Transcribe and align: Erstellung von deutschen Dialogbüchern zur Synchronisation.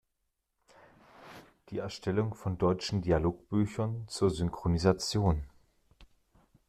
Erstellung 1.71 2.33
von 2.33 2.57
deutschen 2.57 3.03
Dialogbüchern 3.03 4.03
zur 4.07 4.31
Synchronisation. 4.31 5.43